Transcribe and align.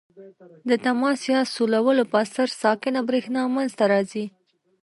د 0.69 0.71
تماس 0.85 1.19
یا 1.33 1.41
سولولو 1.53 2.03
په 2.11 2.17
اثر 2.23 2.47
ساکنه 2.61 2.99
برېښنا 3.09 3.41
منځ 3.55 3.71
ته 3.79 3.85
راځي. 3.93 4.25